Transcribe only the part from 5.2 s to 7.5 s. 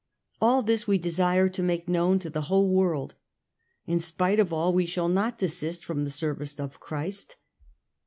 desist from the service of Christ.